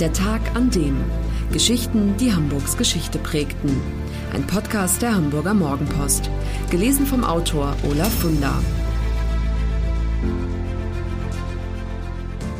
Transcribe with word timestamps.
Der 0.00 0.12
Tag 0.12 0.54
an 0.54 0.70
dem. 0.70 0.96
Geschichten, 1.52 2.16
die 2.18 2.32
Hamburgs 2.32 2.76
Geschichte 2.76 3.18
prägten. 3.18 3.80
Ein 4.32 4.46
Podcast 4.46 5.02
der 5.02 5.12
Hamburger 5.12 5.54
Morgenpost. 5.54 6.30
Gelesen 6.70 7.04
vom 7.04 7.24
Autor 7.24 7.76
Olaf 7.82 8.12
Funder. 8.20 8.62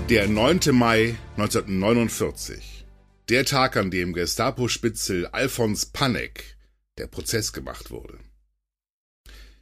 Der 0.08 0.26
9. 0.26 0.60
Mai 0.72 1.14
1949. 1.36 2.84
Der 3.28 3.44
Tag, 3.44 3.76
an 3.76 3.92
dem 3.92 4.14
Gestapo-Spitzel 4.14 5.28
Alfons 5.28 5.86
Panek 5.86 6.56
der 6.98 7.06
Prozess 7.06 7.52
gemacht 7.52 7.92
wurde. 7.92 8.18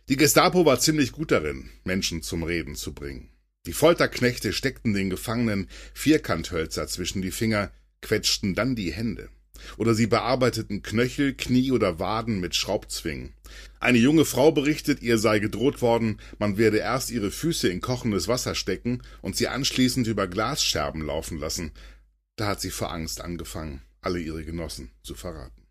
Die 0.08 0.16
Gestapo 0.16 0.64
war 0.64 0.80
ziemlich 0.80 1.12
gut 1.12 1.30
darin, 1.30 1.68
Menschen 1.84 2.22
zum 2.22 2.42
Reden 2.42 2.74
zu 2.74 2.94
bringen. 2.94 3.35
Die 3.66 3.72
Folterknechte 3.72 4.52
steckten 4.52 4.94
den 4.94 5.10
Gefangenen 5.10 5.68
Vierkanthölzer 5.92 6.86
zwischen 6.86 7.20
die 7.20 7.32
Finger, 7.32 7.72
quetschten 8.00 8.54
dann 8.54 8.76
die 8.76 8.92
Hände. 8.92 9.28
Oder 9.76 9.94
sie 9.94 10.06
bearbeiteten 10.06 10.82
Knöchel, 10.82 11.34
Knie 11.34 11.72
oder 11.72 11.98
Waden 11.98 12.38
mit 12.38 12.54
Schraubzwingen. 12.54 13.32
Eine 13.80 13.98
junge 13.98 14.24
Frau 14.24 14.52
berichtet, 14.52 15.02
ihr 15.02 15.18
sei 15.18 15.40
gedroht 15.40 15.82
worden, 15.82 16.20
man 16.38 16.58
werde 16.58 16.78
erst 16.78 17.10
ihre 17.10 17.32
Füße 17.32 17.68
in 17.68 17.80
kochendes 17.80 18.28
Wasser 18.28 18.54
stecken 18.54 19.02
und 19.22 19.36
sie 19.36 19.48
anschließend 19.48 20.06
über 20.06 20.28
Glasscherben 20.28 21.02
laufen 21.02 21.38
lassen. 21.38 21.72
Da 22.36 22.46
hat 22.46 22.60
sie 22.60 22.70
vor 22.70 22.92
Angst 22.92 23.20
angefangen, 23.20 23.82
alle 24.00 24.20
ihre 24.20 24.44
Genossen 24.44 24.90
zu 25.02 25.14
verraten. 25.14 25.62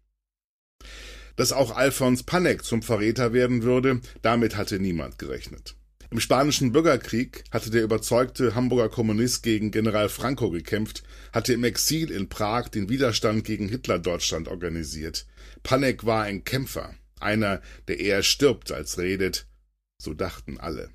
Dass 1.38 1.54
auch 1.54 1.76
Alfons 1.76 2.24
Panek 2.24 2.66
zum 2.66 2.82
Verräter 2.82 3.32
werden 3.32 3.64
würde, 3.64 4.02
damit 4.22 4.58
hatte 4.58 4.80
niemand 4.80 5.20
gerechnet. 5.20 5.76
Im 6.16 6.22
Spanischen 6.22 6.72
Bürgerkrieg 6.72 7.44
hatte 7.52 7.70
der 7.72 7.84
überzeugte 7.84 8.56
Hamburger 8.56 8.88
Kommunist 8.88 9.44
gegen 9.44 9.70
General 9.72 10.08
Franco 10.08 10.50
gekämpft, 10.50 11.04
hatte 11.34 11.52
im 11.52 11.66
Exil 11.66 12.10
in 12.10 12.30
Prag 12.30 12.70
den 12.70 12.88
Widerstand 12.88 13.44
gegen 13.44 13.68
Hitler-Deutschland 13.68 14.48
organisiert. 14.48 15.28
Panek 15.62 16.06
war 16.06 16.24
ein 16.24 16.46
Kämpfer, 16.46 16.96
einer, 17.20 17.62
der 17.90 18.00
eher 18.00 18.24
stirbt 18.24 18.72
als 18.72 18.98
redet, 18.98 19.46
so 19.98 20.14
dachten 20.14 20.58
alle. 20.58 20.90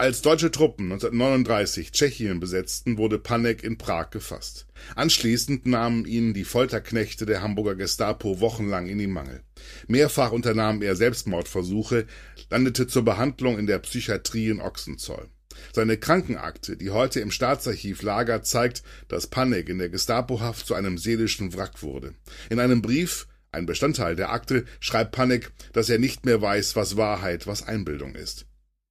Als 0.00 0.22
deutsche 0.22 0.50
Truppen 0.50 0.86
1939 0.86 1.92
Tschechien 1.92 2.40
besetzten, 2.40 2.96
wurde 2.96 3.18
Panek 3.18 3.62
in 3.62 3.76
Prag 3.76 4.08
gefasst. 4.08 4.66
Anschließend 4.96 5.66
nahmen 5.66 6.06
ihn 6.06 6.32
die 6.32 6.44
Folterknechte 6.44 7.26
der 7.26 7.42
Hamburger 7.42 7.74
Gestapo 7.74 8.40
wochenlang 8.40 8.86
in 8.86 8.96
die 8.96 9.06
Mangel. 9.06 9.42
Mehrfach 9.88 10.32
unternahm 10.32 10.80
er 10.80 10.96
Selbstmordversuche, 10.96 12.06
landete 12.48 12.86
zur 12.86 13.04
Behandlung 13.04 13.58
in 13.58 13.66
der 13.66 13.78
Psychiatrie 13.80 14.48
in 14.48 14.62
Ochsenzoll. 14.62 15.28
Seine 15.74 15.98
Krankenakte, 15.98 16.78
die 16.78 16.88
heute 16.88 17.20
im 17.20 17.30
Staatsarchiv 17.30 18.00
lagert, 18.00 18.46
zeigt, 18.46 18.82
dass 19.08 19.26
Panek 19.26 19.68
in 19.68 19.76
der 19.76 19.90
Gestapohaft 19.90 20.66
zu 20.66 20.72
einem 20.72 20.96
seelischen 20.96 21.52
Wrack 21.54 21.82
wurde. 21.82 22.14
In 22.48 22.58
einem 22.58 22.80
Brief, 22.80 23.28
ein 23.52 23.66
Bestandteil 23.66 24.16
der 24.16 24.32
Akte, 24.32 24.64
schreibt 24.78 25.12
Panek, 25.12 25.52
dass 25.74 25.90
er 25.90 25.98
nicht 25.98 26.24
mehr 26.24 26.40
weiß, 26.40 26.74
was 26.74 26.96
Wahrheit, 26.96 27.46
was 27.46 27.68
Einbildung 27.68 28.14
ist. 28.14 28.46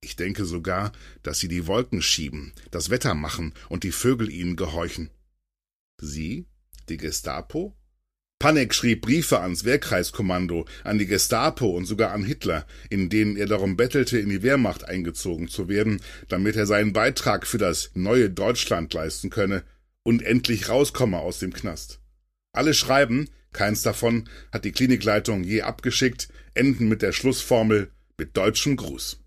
Ich 0.10 0.16
denke 0.16 0.46
sogar, 0.46 0.92
dass 1.22 1.38
sie 1.38 1.48
die 1.48 1.68
Wolken 1.68 2.02
schieben, 2.02 2.52
das 2.72 2.90
Wetter 2.90 3.14
machen 3.14 3.54
und 3.70 3.84
die 3.84 3.92
Vögel 3.92 4.32
ihnen 4.32 4.56
gehorchen. 4.56 5.12
Sie? 6.02 6.48
Die 6.90 6.98
Gestapo? 6.98 7.78
Panek 8.40 8.74
schrieb 8.74 9.02
Briefe 9.02 9.40
ans 9.40 9.66
Wehrkreiskommando, 9.66 10.66
an 10.84 10.98
die 10.98 11.06
Gestapo 11.06 11.68
und 11.68 11.86
sogar 11.86 12.12
an 12.12 12.24
Hitler, 12.24 12.66
in 12.90 13.10
denen 13.10 13.38
er 13.38 13.46
darum 13.46 13.78
bettelte, 13.78 14.18
in 14.18 14.30
die 14.30 14.42
Wehrmacht 14.42 14.84
eingezogen 14.84 15.48
zu 15.48 15.70
werden, 15.70 16.02
damit 16.28 16.56
er 16.56 16.66
seinen 16.66 16.92
Beitrag 16.92 17.46
für 17.46 17.60
das 17.60 17.92
neue 17.94 18.32
Deutschland 18.32 18.92
leisten 18.96 19.30
könne 19.30 19.64
und 20.02 20.24
endlich 20.24 20.70
rauskomme 20.70 21.20
aus 21.20 21.38
dem 21.38 21.54
Knast. 21.54 22.00
Alle 22.52 22.74
Schreiben, 22.74 23.30
keins 23.54 23.84
davon 23.84 24.28
hat 24.52 24.66
die 24.66 24.72
Klinikleitung 24.72 25.44
je 25.44 25.62
abgeschickt, 25.62 26.30
enden 26.56 26.88
mit 26.88 27.04
der 27.04 27.12
Schlussformel 27.12 27.92
mit 28.18 28.36
deutschem 28.36 28.76
Gruß. 28.76 29.20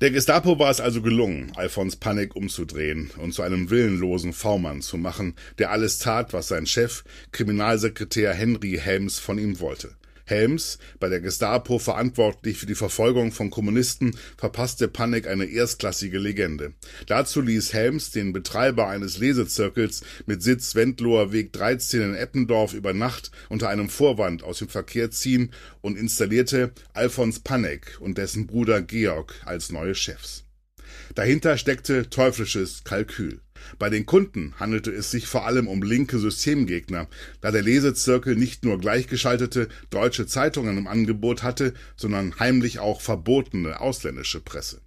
Der 0.00 0.12
Gestapo 0.12 0.60
war 0.60 0.70
es 0.70 0.80
also 0.80 1.02
gelungen, 1.02 1.50
Alfons 1.56 1.96
Panik 1.96 2.36
umzudrehen 2.36 3.10
und 3.18 3.32
zu 3.32 3.42
einem 3.42 3.68
willenlosen 3.68 4.32
V-Mann 4.32 4.80
zu 4.80 4.96
machen, 4.96 5.34
der 5.58 5.72
alles 5.72 5.98
tat, 5.98 6.32
was 6.32 6.46
sein 6.46 6.66
Chef, 6.66 7.02
Kriminalsekretär 7.32 8.32
Henry 8.32 8.78
Helms 8.80 9.18
von 9.18 9.38
ihm 9.38 9.58
wollte. 9.58 9.96
Helms, 10.28 10.78
bei 11.00 11.08
der 11.08 11.20
Gestapo 11.20 11.78
verantwortlich 11.78 12.58
für 12.58 12.66
die 12.66 12.74
Verfolgung 12.74 13.32
von 13.32 13.50
Kommunisten, 13.50 14.16
verpasste 14.36 14.88
Panik 14.88 15.26
eine 15.26 15.46
erstklassige 15.46 16.18
Legende. 16.18 16.74
Dazu 17.06 17.40
ließ 17.40 17.72
Helms 17.72 18.10
den 18.10 18.32
Betreiber 18.32 18.88
eines 18.88 19.18
Lesezirkels 19.18 20.02
mit 20.26 20.42
Sitz 20.42 20.74
Wendloher 20.74 21.32
Weg 21.32 21.52
13 21.52 22.02
in 22.02 22.14
Eppendorf 22.14 22.74
über 22.74 22.92
Nacht 22.92 23.30
unter 23.48 23.68
einem 23.68 23.88
Vorwand 23.88 24.42
aus 24.42 24.58
dem 24.58 24.68
Verkehr 24.68 25.10
ziehen 25.10 25.52
und 25.80 25.98
installierte 25.98 26.72
Alfons 26.92 27.40
Panek 27.40 27.98
und 28.00 28.18
dessen 28.18 28.46
Bruder 28.46 28.82
Georg 28.82 29.34
als 29.44 29.70
neue 29.70 29.94
Chefs. 29.94 30.44
Dahinter 31.14 31.56
steckte 31.56 32.10
teuflisches 32.10 32.84
Kalkül. 32.84 33.40
Bei 33.78 33.90
den 33.90 34.06
Kunden 34.06 34.54
handelte 34.58 34.90
es 34.90 35.10
sich 35.10 35.26
vor 35.26 35.46
allem 35.46 35.68
um 35.68 35.82
linke 35.82 36.18
Systemgegner, 36.18 37.08
da 37.40 37.50
der 37.50 37.62
Lesezirkel 37.62 38.36
nicht 38.36 38.64
nur 38.64 38.78
gleichgeschaltete 38.78 39.68
deutsche 39.90 40.26
Zeitungen 40.26 40.78
im 40.78 40.86
Angebot 40.86 41.42
hatte, 41.42 41.74
sondern 41.96 42.38
heimlich 42.38 42.78
auch 42.78 43.00
verbotene 43.00 43.80
ausländische 43.80 44.40
Presse. 44.40 44.80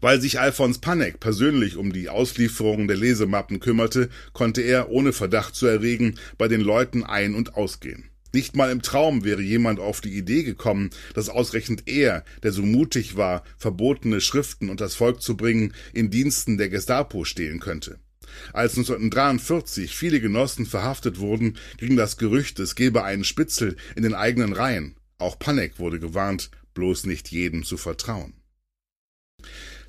Weil 0.00 0.20
sich 0.20 0.38
Alfons 0.38 0.78
Panek 0.78 1.20
persönlich 1.20 1.76
um 1.76 1.92
die 1.92 2.08
Auslieferung 2.08 2.88
der 2.88 2.96
Lesemappen 2.96 3.60
kümmerte, 3.60 4.10
konnte 4.32 4.60
er, 4.60 4.90
ohne 4.90 5.12
Verdacht 5.12 5.54
zu 5.54 5.66
erregen, 5.66 6.16
bei 6.36 6.48
den 6.48 6.60
Leuten 6.60 7.04
ein- 7.04 7.34
und 7.34 7.54
ausgehen. 7.54 8.10
Nicht 8.34 8.56
mal 8.56 8.72
im 8.72 8.82
Traum 8.82 9.22
wäre 9.22 9.42
jemand 9.42 9.78
auf 9.78 10.00
die 10.00 10.18
Idee 10.18 10.42
gekommen, 10.42 10.90
dass 11.14 11.28
ausgerechnet 11.28 11.84
er, 11.86 12.24
der 12.42 12.50
so 12.50 12.62
mutig 12.62 13.16
war, 13.16 13.44
verbotene 13.58 14.20
Schriften 14.20 14.70
und 14.70 14.80
das 14.80 14.96
Volk 14.96 15.22
zu 15.22 15.36
bringen, 15.36 15.72
in 15.92 16.10
Diensten 16.10 16.58
der 16.58 16.68
Gestapo 16.68 17.24
stehen 17.24 17.60
könnte. 17.60 18.00
Als 18.52 18.76
1943 18.76 19.94
viele 19.94 20.20
Genossen 20.20 20.66
verhaftet 20.66 21.20
wurden, 21.20 21.58
ging 21.76 21.94
das 21.94 22.16
Gerücht, 22.16 22.58
es 22.58 22.74
gebe 22.74 23.04
einen 23.04 23.22
Spitzel 23.22 23.76
in 23.94 24.02
den 24.02 24.14
eigenen 24.14 24.52
Reihen. 24.52 24.96
Auch 25.18 25.38
Panek 25.38 25.78
wurde 25.78 26.00
gewarnt, 26.00 26.50
bloß 26.74 27.06
nicht 27.06 27.30
jedem 27.30 27.62
zu 27.62 27.76
vertrauen. 27.76 28.34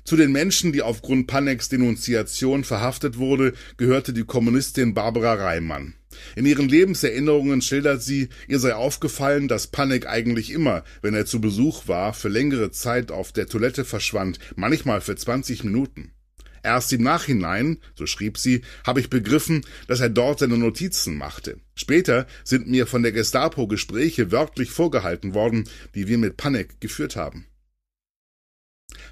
Zu 0.04 0.14
den 0.14 0.30
Menschen, 0.30 0.72
die 0.72 0.82
aufgrund 0.82 1.26
Paneks 1.26 1.68
Denunziation 1.68 2.62
verhaftet 2.62 3.18
wurde, 3.18 3.54
gehörte 3.76 4.12
die 4.12 4.22
Kommunistin 4.22 4.94
Barbara 4.94 5.34
Reimann. 5.34 5.94
In 6.34 6.46
ihren 6.46 6.68
Lebenserinnerungen 6.68 7.62
schildert 7.62 8.02
sie, 8.02 8.28
ihr 8.48 8.58
sei 8.58 8.74
aufgefallen, 8.74 9.48
dass 9.48 9.66
Panek 9.66 10.06
eigentlich 10.06 10.50
immer, 10.50 10.84
wenn 11.02 11.14
er 11.14 11.26
zu 11.26 11.40
Besuch 11.40 11.88
war, 11.88 12.14
für 12.14 12.28
längere 12.28 12.70
Zeit 12.70 13.10
auf 13.10 13.32
der 13.32 13.46
Toilette 13.46 13.84
verschwand, 13.84 14.38
manchmal 14.54 15.00
für 15.00 15.16
20 15.16 15.64
Minuten. 15.64 16.12
Erst 16.66 16.92
im 16.92 17.04
Nachhinein, 17.04 17.78
so 17.94 18.06
schrieb 18.06 18.38
sie, 18.38 18.62
habe 18.84 18.98
ich 18.98 19.08
begriffen, 19.08 19.64
dass 19.86 20.00
er 20.00 20.08
dort 20.08 20.40
seine 20.40 20.58
Notizen 20.58 21.16
machte. 21.16 21.60
Später 21.76 22.26
sind 22.42 22.66
mir 22.66 22.88
von 22.88 23.04
der 23.04 23.12
Gestapo 23.12 23.68
Gespräche 23.68 24.32
wörtlich 24.32 24.70
vorgehalten 24.70 25.32
worden, 25.32 25.68
die 25.94 26.08
wir 26.08 26.18
mit 26.18 26.36
Panek 26.36 26.80
geführt 26.80 27.14
haben. 27.14 27.46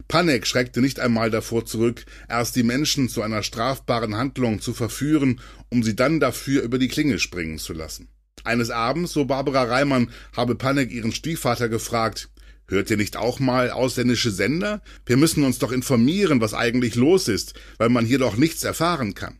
Panek 0.09 0.47
schreckte 0.47 0.81
nicht 0.81 1.00
einmal 1.00 1.31
davor 1.31 1.65
zurück, 1.66 2.05
erst 2.28 2.56
die 2.56 2.62
Menschen 2.62 3.09
zu 3.09 3.22
einer 3.22 3.43
strafbaren 3.43 4.16
Handlung 4.16 4.60
zu 4.60 4.72
verführen, 4.72 5.41
um 5.71 5.82
sie 5.82 5.97
dann 5.97 6.21
dafür 6.21 6.62
über 6.62 6.78
die 6.78 6.88
Klinge 6.88 7.19
springen 7.19 7.59
zu 7.59 7.72
lassen. 7.72 8.09
Eines 8.44 8.71
Abends, 8.71 9.12
so 9.12 9.25
Barbara 9.25 9.65
Reimann, 9.65 10.10
habe 10.37 10.54
Panek 10.54 10.91
ihren 10.91 11.12
Stiefvater 11.12 11.69
gefragt, 11.69 12.28
Hört 12.66 12.91
ihr 12.91 12.97
nicht 12.97 13.16
auch 13.16 13.41
mal 13.41 13.71
ausländische 13.71 14.31
Sender? 14.31 14.81
Wir 15.04 15.19
müssen 15.19 15.44
uns 15.44 15.59
doch 15.59 15.71
informieren, 15.71 16.41
was 16.41 16.54
eigentlich 16.54 16.94
los 16.94 17.28
ist, 17.28 17.54
weil 17.77 17.91
man 17.91 18.06
hier 18.06 18.19
doch 18.19 18.37
nichts 18.37 18.65
erfahren 18.65 19.15
kann. 19.15 19.38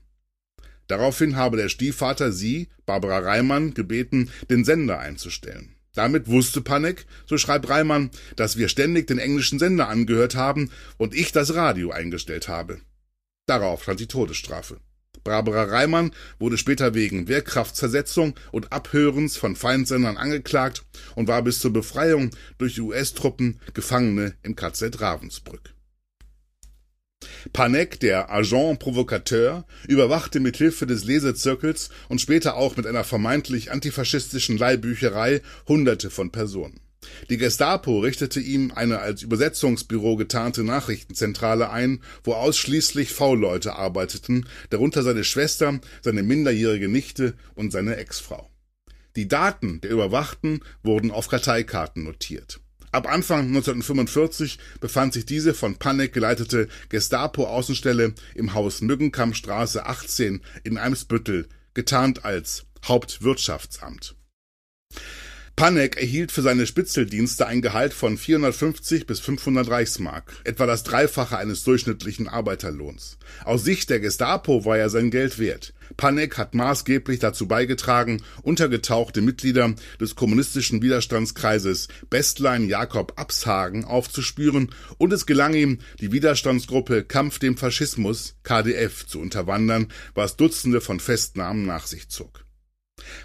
Daraufhin 0.88 1.37
habe 1.37 1.56
der 1.56 1.70
Stiefvater 1.70 2.32
sie, 2.32 2.69
Barbara 2.84 3.19
Reimann, 3.20 3.73
gebeten, 3.73 4.31
den 4.50 4.64
Sender 4.64 4.99
einzustellen. 4.99 5.74
Damit 5.94 6.29
wusste 6.29 6.61
Panek, 6.61 7.06
so 7.26 7.38
schreibt 7.38 7.69
Reimann, 7.69 8.11
dass 8.37 8.56
wir 8.56 8.69
ständig 8.69 9.06
den 9.06 9.19
englischen 9.19 9.58
Sender 9.58 9.88
angehört 9.88 10.35
haben 10.35 10.70
und 10.96 11.14
ich 11.14 11.32
das 11.32 11.55
Radio 11.55 11.91
eingestellt 11.91 12.49
habe. 12.49 12.81
Darauf 13.46 13.82
stand 13.82 14.00
die 14.00 14.08
Todesstrafe. 14.08 14.81
Barbara 15.23 15.64
Reimann 15.64 16.12
wurde 16.38 16.58
später 16.58 16.94
wegen 16.94 17.29
Wehrkraftzersetzung 17.29 18.35
und 18.52 18.73
Abhörens 18.73 19.37
von 19.37 19.56
Feindsendern 19.56 20.19
angeklagt 20.19 20.85
und 21.14 21.29
war 21.29 21.43
bis 21.43 21.61
zur 21.61 21.73
Befreiung 21.73 22.31
durch 22.58 22.81
US-Truppen 22.81 23.61
Gefangene 23.73 24.35
im 24.43 24.55
KZ 24.55 25.00
Ravensbrück. 25.00 25.74
Panek, 27.53 28.00
der 28.00 28.31
Agent 28.31 28.79
Provocateur, 28.79 29.65
überwachte 29.88 30.41
mit 30.41 30.56
Hilfe 30.56 30.87
des 30.87 31.05
Lesezirkels 31.05 31.91
und 32.09 32.21
später 32.21 32.56
auch 32.56 32.76
mit 32.76 32.87
einer 32.87 33.05
vermeintlich 33.05 33.71
antifaschistischen 33.71 34.59
Leihbücherei 34.59 35.43
Hunderte 35.69 36.11
von 36.11 36.31
Personen. 36.31 36.81
Die 37.31 37.37
Gestapo 37.37 38.00
richtete 38.00 38.41
ihm 38.41 38.73
eine 38.75 38.99
als 38.99 39.23
Übersetzungsbüro 39.23 40.17
getarnte 40.17 40.65
Nachrichtenzentrale 40.65 41.71
ein, 41.71 42.00
wo 42.23 42.32
ausschließlich 42.35 43.12
V-Leute 43.12 43.76
arbeiteten, 43.76 44.47
darunter 44.71 45.03
seine 45.03 45.25
Schwester, 45.25 45.81
seine 46.03 46.23
minderjährige 46.23 46.88
Nichte 46.88 47.35
und 47.55 47.73
seine 47.73 47.97
Ex-Frau. 47.97 48.50
Die 49.17 49.29
Daten 49.29 49.81
der 49.81 49.91
Überwachten 49.91 50.61
wurden 50.82 51.11
auf 51.11 51.29
Karteikarten 51.29 52.05
notiert. 52.05 52.61
Ab 52.94 53.08
Anfang 53.12 53.49
1945 53.49 54.56
befand 54.79 55.14
sich 55.14 55.26
diese 55.26 55.52
von 55.52 55.75
Panek 55.75 56.12
geleitete 56.12 56.69
Gestapo-Außenstelle 56.91 58.14
im 58.37 58.55
Haus 58.55 58.82
Müggenkammstraße 58.82 59.85
18 59.85 60.41
in 60.62 60.79
Eimsbüttel, 60.79 61.49
getarnt 61.75 62.25
als 62.25 62.67
Hauptwirtschaftsamt. 62.87 64.14
Panek 65.56 65.96
erhielt 65.98 66.32
für 66.32 66.42
seine 66.42 66.66
Spitzeldienste 66.66 67.46
ein 67.46 67.62
Gehalt 67.62 67.94
von 67.94 68.18
450 68.18 69.06
bis 69.06 69.20
500 69.20 69.70
Reichsmark, 69.70 70.32
etwa 70.42 70.66
das 70.66 70.82
Dreifache 70.82 71.38
eines 71.38 71.62
durchschnittlichen 71.62 72.26
Arbeiterlohns. 72.26 73.18
Aus 73.44 73.62
Sicht 73.62 73.88
der 73.88 74.00
Gestapo 74.00 74.64
war 74.64 74.78
er 74.78 74.90
sein 74.90 75.12
Geld 75.12 75.38
wert. 75.38 75.72
Panek 75.96 76.38
hat 76.38 76.56
maßgeblich 76.56 77.20
dazu 77.20 77.46
beigetragen, 77.46 78.20
untergetauchte 78.42 79.22
Mitglieder 79.22 79.74
des 80.00 80.16
kommunistischen 80.16 80.82
Widerstandskreises 80.82 81.86
Bestlein 82.10 82.68
Jakob 82.68 83.12
Abshagen 83.14 83.84
aufzuspüren 83.84 84.72
und 84.98 85.12
es 85.12 85.24
gelang 85.24 85.54
ihm, 85.54 85.78
die 86.00 86.10
Widerstandsgruppe 86.10 87.04
Kampf 87.04 87.38
dem 87.38 87.56
Faschismus 87.56 88.34
KDF 88.42 89.06
zu 89.06 89.20
unterwandern, 89.20 89.86
was 90.14 90.36
Dutzende 90.36 90.80
von 90.80 90.98
Festnahmen 90.98 91.64
nach 91.64 91.86
sich 91.86 92.08
zog. 92.08 92.44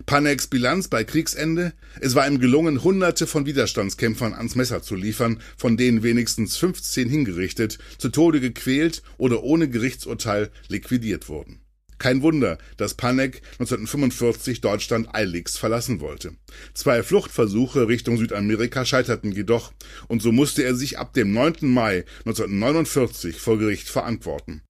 Paneks 0.05 0.47
Bilanz 0.47 0.87
bei 0.87 1.03
Kriegsende? 1.03 1.73
Es 1.99 2.15
war 2.15 2.27
ihm 2.27 2.39
gelungen, 2.39 2.83
hunderte 2.83 3.27
von 3.27 3.45
Widerstandskämpfern 3.45 4.33
ans 4.33 4.55
Messer 4.55 4.81
zu 4.81 4.95
liefern, 4.95 5.41
von 5.57 5.77
denen 5.77 6.03
wenigstens 6.03 6.57
15 6.57 7.09
hingerichtet, 7.09 7.79
zu 7.97 8.09
Tode 8.09 8.39
gequält 8.39 9.03
oder 9.17 9.43
ohne 9.43 9.69
Gerichtsurteil 9.69 10.49
liquidiert 10.67 11.29
wurden. 11.29 11.61
Kein 11.99 12.21
Wunder, 12.21 12.57
dass 12.77 12.93
Panek 12.93 13.41
1945 13.59 14.61
Deutschland 14.61 15.13
eiligst 15.13 15.59
verlassen 15.59 15.99
wollte. 15.99 16.33
Zwei 16.73 17.03
Fluchtversuche 17.03 17.89
Richtung 17.89 18.17
Südamerika 18.17 18.85
scheiterten 18.85 19.33
jedoch, 19.33 19.73
und 20.07 20.21
so 20.21 20.31
musste 20.31 20.63
er 20.63 20.75
sich 20.75 20.97
ab 20.97 21.13
dem 21.13 21.33
9. 21.33 21.55
Mai 21.61 22.05
1949 22.25 23.35
vor 23.41 23.59
Gericht 23.59 23.89
verantworten. 23.89 24.61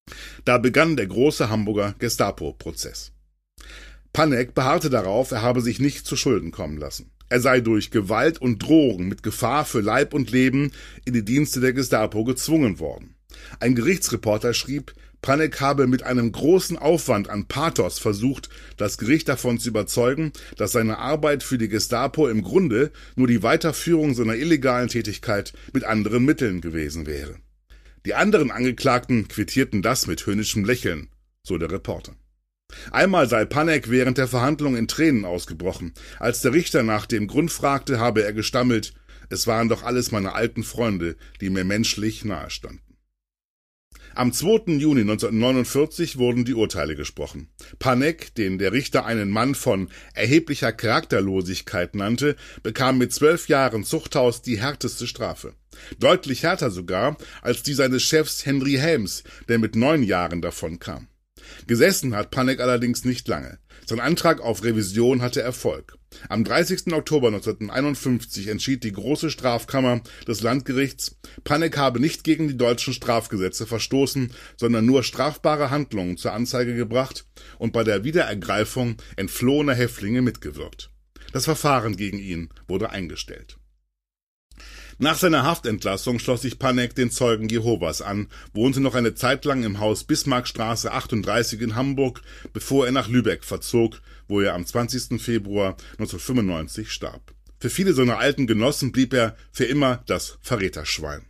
Da 0.44 0.58
begann 0.58 0.98
der 0.98 1.06
große 1.06 1.50
Hamburger 1.50 1.94
Gestapo-Prozess. 2.00 3.12
Panek 4.14 4.54
beharrte 4.54 4.90
darauf, 4.90 5.32
er 5.32 5.42
habe 5.42 5.62
sich 5.62 5.80
nicht 5.80 6.06
zu 6.06 6.16
Schulden 6.16 6.52
kommen 6.52 6.78
lassen. 6.78 7.12
Er 7.30 7.40
sei 7.40 7.62
durch 7.62 7.92
Gewalt 7.92 8.42
und 8.42 8.60
Drohung 8.60 9.08
mit 9.08 9.22
Gefahr 9.22 9.64
für 9.64 9.82
Leib 9.82 10.14
und 10.14 10.32
Leben 10.32 10.72
in 11.06 11.14
die 11.14 11.24
Dienste 11.24 11.60
der 11.60 11.74
Gestapo 11.74 12.24
gezwungen 12.24 12.80
worden. 12.80 13.16
Ein 13.60 13.76
Gerichtsreporter 13.76 14.54
schrieb, 14.54 14.94
Panek 15.22 15.60
habe 15.60 15.86
mit 15.86 16.04
einem 16.04 16.32
großen 16.32 16.78
Aufwand 16.78 17.30
an 17.30 17.46
Pathos 17.46 18.00
versucht, 18.00 18.50
das 18.78 18.98
Gericht 18.98 19.28
davon 19.28 19.60
zu 19.60 19.70
überzeugen, 19.70 20.32
dass 20.56 20.72
seine 20.72 20.98
Arbeit 20.98 21.44
für 21.44 21.58
die 21.58 21.68
Gestapo 21.68 22.28
im 22.28 22.42
Grunde 22.42 22.92
nur 23.16 23.28
die 23.28 23.44
Weiterführung 23.44 24.16
seiner 24.16 24.36
illegalen 24.36 24.88
Tätigkeit 24.88 25.54
mit 25.74 25.84
anderen 25.84 26.24
Mitteln 26.24 26.62
gewesen 26.62 27.06
wäre. 27.06 27.36
Die 28.06 28.16
anderen 28.16 28.50
Angeklagten 28.50 29.28
quittierten 29.28 29.82
das 29.82 30.08
mit 30.08 30.26
höhnischem 30.26 30.64
Lächeln, 30.64 31.10
so 31.44 31.58
der 31.58 31.70
Reporter. 31.70 32.16
Einmal 32.92 33.30
sei 33.30 33.46
Panek 33.46 33.90
während 33.90 34.18
der 34.18 34.28
Verhandlung 34.28 34.76
in 34.76 34.88
Tränen 34.88 35.26
ausgebrochen. 35.26 35.94
Als 36.20 36.42
der 36.42 36.54
Richter 36.54 36.84
nach 36.84 37.06
dem 37.06 37.28
Grund 37.28 37.52
fragte, 37.52 38.00
habe 38.00 38.24
er 38.24 38.34
gestammelt, 38.34 38.94
es 39.30 39.46
waren 39.46 39.70
doch 39.70 39.84
alles 39.84 40.12
meine 40.12 40.34
alten 40.34 40.64
Freunde, 40.64 41.16
die 41.40 41.50
mir 41.50 41.64
menschlich 41.64 42.26
nahestanden. 42.26 42.82
Am 44.16 44.34
2. 44.34 44.74
Juni 44.80 45.02
1949 45.02 46.18
wurden 46.18 46.44
die 46.44 46.56
Urteile 46.56 46.96
gesprochen. 46.96 47.48
Panek, 47.78 48.34
den 48.36 48.58
der 48.58 48.74
Richter 48.74 49.06
einen 49.06 49.30
Mann 49.30 49.56
von 49.56 49.90
erheblicher 50.14 50.74
Charakterlosigkeit 50.74 51.96
nannte, 51.96 52.36
bekam 52.64 52.98
mit 52.98 53.14
zwölf 53.14 53.48
Jahren 53.48 53.84
Zuchthaus 53.84 54.42
die 54.42 54.60
härteste 54.60 55.06
Strafe. 55.06 55.54
Deutlich 56.00 56.44
härter 56.44 56.72
sogar 56.72 57.18
als 57.42 57.62
die 57.64 57.74
seines 57.74 58.04
Chefs 58.04 58.46
Henry 58.46 58.74
Helms, 58.74 59.24
der 59.48 59.60
mit 59.60 59.76
neun 59.76 60.04
Jahren 60.04 60.42
davon 60.42 60.80
kam. 60.80 61.08
Gesessen 61.68 62.16
hat 62.16 62.32
Panek 62.32 62.60
allerdings 62.60 63.06
nicht 63.06 63.28
lange. 63.28 63.60
Sein 63.86 64.00
Antrag 64.00 64.42
auf 64.42 64.64
Revision 64.64 65.22
hatte 65.22 65.42
Erfolg. 65.42 65.98
Am 66.28 66.44
30. 66.44 66.94
Oktober 66.94 67.28
1951 67.28 68.48
entschied 68.48 68.84
die 68.84 68.92
Große 68.92 69.30
Strafkammer 69.30 70.02
des 70.28 70.42
Landgerichts, 70.42 71.18
Panek 71.44 71.78
habe 71.78 72.00
nicht 72.00 72.24
gegen 72.24 72.48
die 72.48 72.58
deutschen 72.58 72.94
Strafgesetze 72.94 73.68
verstoßen, 73.68 74.34
sondern 74.58 74.86
nur 74.86 75.04
strafbare 75.04 75.70
Handlungen 75.70 76.18
zur 76.18 76.34
Anzeige 76.34 76.76
gebracht 76.76 77.26
und 77.58 77.74
bei 77.74 77.84
der 77.84 78.04
Wiederergreifung 78.04 78.98
entflohener 79.16 79.76
Häftlinge 79.76 80.22
mitgewirkt. 80.22 80.90
Das 81.32 81.46
Verfahren 81.46 81.96
gegen 81.96 82.18
ihn 82.18 82.50
wurde 82.68 82.90
eingestellt. 82.90 83.59
Nach 85.02 85.18
seiner 85.18 85.44
Haftentlassung 85.44 86.20
schloss 86.20 86.42
sich 86.42 86.60
Panek 86.60 86.94
den 86.94 87.10
Zeugen 87.10 87.48
Jehovas 87.48 88.02
an, 88.02 88.28
wohnte 88.54 88.82
noch 88.82 88.96
eine 88.96 89.16
Zeit 89.16 89.46
lang 89.46 89.64
im 89.64 89.80
Haus 89.80 90.04
Bismarckstraße 90.04 90.92
38 90.92 91.62
in 91.62 91.76
Hamburg, 91.76 92.22
bevor 92.52 92.86
er 92.86 92.92
nach 92.92 93.08
Lübeck 93.08 93.46
verzog, 93.46 94.02
wo 94.28 94.42
er 94.42 94.56
am 94.56 94.66
20. 94.66 95.22
Februar 95.22 95.78
1995 95.94 96.92
starb. 96.92 97.34
Für 97.62 97.70
viele 97.70 97.94
seiner 97.94 98.18
alten 98.18 98.46
Genossen 98.46 98.92
blieb 98.92 99.14
er 99.14 99.38
für 99.54 99.64
immer 99.64 100.04
das 100.06 100.38
Verräterschwein. 100.42 101.29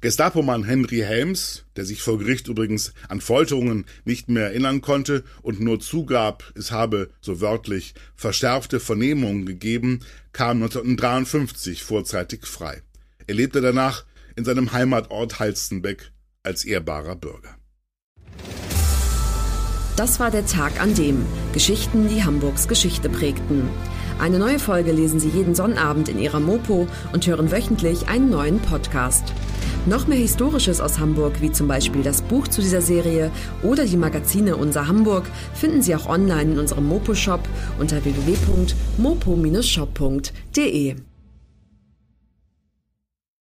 Gestapomann 0.00 0.62
Henry 0.62 0.98
Helms, 1.00 1.64
der 1.74 1.84
sich 1.84 2.02
vor 2.02 2.18
Gericht 2.18 2.46
übrigens 2.46 2.92
an 3.08 3.20
Folterungen 3.20 3.84
nicht 4.04 4.28
mehr 4.28 4.44
erinnern 4.44 4.80
konnte 4.80 5.24
und 5.42 5.60
nur 5.60 5.80
zugab, 5.80 6.44
es 6.54 6.70
habe, 6.70 7.10
so 7.20 7.40
wörtlich, 7.40 7.94
verschärfte 8.14 8.78
Vernehmungen 8.78 9.44
gegeben, 9.44 10.00
kam 10.32 10.62
1953 10.62 11.82
vorzeitig 11.82 12.46
frei. 12.46 12.82
Er 13.26 13.34
lebte 13.34 13.60
danach 13.60 14.04
in 14.36 14.44
seinem 14.44 14.72
Heimatort 14.72 15.40
Halstenbeck 15.40 16.12
als 16.44 16.64
ehrbarer 16.64 17.16
Bürger. 17.16 17.56
Das 19.96 20.20
war 20.20 20.30
der 20.30 20.46
Tag 20.46 20.80
an 20.80 20.94
dem 20.94 21.26
Geschichten, 21.52 22.08
die 22.08 22.22
Hamburgs 22.22 22.68
Geschichte 22.68 23.08
prägten. 23.08 23.68
Eine 24.20 24.38
neue 24.38 24.60
Folge 24.60 24.92
lesen 24.92 25.18
Sie 25.18 25.28
jeden 25.28 25.56
Sonnabend 25.56 26.08
in 26.08 26.20
Ihrer 26.20 26.38
Mopo 26.38 26.86
und 27.12 27.26
hören 27.26 27.50
wöchentlich 27.50 28.06
einen 28.06 28.30
neuen 28.30 28.60
Podcast. 28.60 29.24
Noch 29.88 30.06
mehr 30.06 30.18
Historisches 30.18 30.80
aus 30.82 30.98
Hamburg, 30.98 31.40
wie 31.40 31.50
zum 31.50 31.66
Beispiel 31.66 32.02
das 32.02 32.20
Buch 32.20 32.46
zu 32.46 32.60
dieser 32.60 32.82
Serie 32.82 33.30
oder 33.62 33.86
die 33.86 33.96
Magazine 33.96 34.54
Unser 34.54 34.86
Hamburg, 34.86 35.24
finden 35.54 35.80
Sie 35.80 35.96
auch 35.96 36.06
online 36.06 36.52
in 36.52 36.58
unserem 36.58 36.86
Mopo-Shop 36.86 37.40
unter 37.78 38.04
www.mopo-shop.de. 38.04 40.96